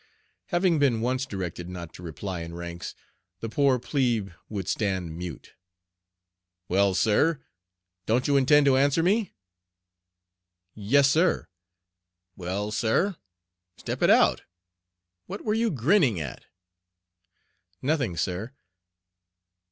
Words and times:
Having 0.47 0.79
been 0.79 1.01
once 1.01 1.27
directed 1.27 1.69
not 1.69 1.93
to 1.93 2.01
reply 2.01 2.39
in 2.41 2.55
ranks, 2.55 2.95
the 3.39 3.47
poor 3.49 3.77
"plebe" 3.77 4.31
would 4.49 4.67
stand 4.67 5.15
mute. 5.15 5.53
"Well, 6.67 6.95
sir, 6.95 7.45
don't 8.07 8.27
you 8.27 8.35
intend 8.35 8.65
to 8.65 8.77
answer 8.77 9.03
me?" 9.03 9.35
"Yes, 10.73 11.07
sir." 11.07 11.49
"Well, 12.35 12.71
sir, 12.71 13.17
step 13.77 14.01
it 14.01 14.09
out. 14.09 14.41
What 15.27 15.45
were 15.45 15.53
you 15.53 15.69
grinning 15.69 16.19
at?" 16.19 16.47
"Nothing, 17.79 18.17
sir." 18.17 18.53